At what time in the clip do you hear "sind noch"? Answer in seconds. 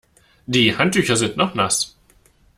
1.15-1.53